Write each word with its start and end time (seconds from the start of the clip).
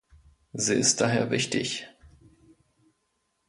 Sie 0.53 0.73
ist 0.73 0.99
daher 0.99 1.29
wichtig. 1.29 1.87